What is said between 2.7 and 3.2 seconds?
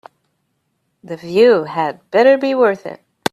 it.